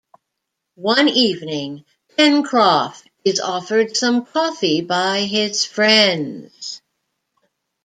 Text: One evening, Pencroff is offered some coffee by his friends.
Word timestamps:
One 0.77 1.07
evening, 1.09 1.85
Pencroff 2.17 3.03
is 3.23 3.39
offered 3.39 3.95
some 3.95 4.25
coffee 4.25 4.81
by 4.81 5.19
his 5.25 5.63
friends. 5.63 6.81